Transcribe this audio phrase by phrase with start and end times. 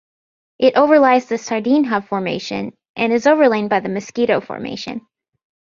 [0.57, 5.01] It overlies the Sardinha Formation and is overlain by the Mosquito Formation.